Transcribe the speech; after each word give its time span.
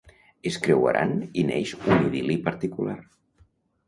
Es 0.51 0.55
creuaran 0.61 1.11
i 1.41 1.43
neix 1.49 1.73
un 1.81 2.01
idil·li 2.05 2.39
particular. 2.47 2.97